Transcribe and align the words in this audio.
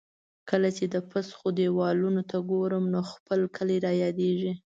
کله 0.49 0.69
چې 0.77 0.85
د 0.93 0.95
پسخو 1.09 1.47
دېوالونو 1.59 2.21
ته 2.29 2.37
ګورم، 2.51 2.83
نو 2.93 3.01
خپل 3.11 3.39
کلی 3.55 3.77
را 3.85 3.91
یادېږي. 4.03 4.51